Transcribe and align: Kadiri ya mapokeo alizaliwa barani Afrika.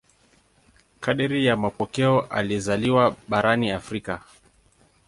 Kadiri 0.99 1.45
ya 1.45 1.55
mapokeo 1.55 2.21
alizaliwa 2.21 3.15
barani 3.29 3.71
Afrika. 3.71 4.21